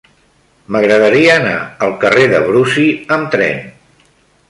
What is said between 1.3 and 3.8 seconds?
anar al carrer de Brusi amb tren.